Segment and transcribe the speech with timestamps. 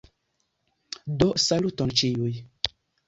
[1.23, 2.33] Do, saluton ĉiuj.